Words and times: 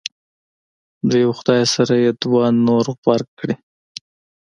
د 1.09 1.11
یو 1.23 1.31
خدای 1.39 1.63
سره 1.75 1.93
یې 2.03 2.11
دوه 2.21 2.43
نور 2.65 2.85
غبرګ 2.97 3.29
کړي. 3.39 3.55